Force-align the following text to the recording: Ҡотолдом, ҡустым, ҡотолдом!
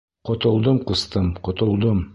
Ҡотолдом, 0.29 0.81
ҡустым, 0.89 1.31
ҡотолдом! 1.49 2.05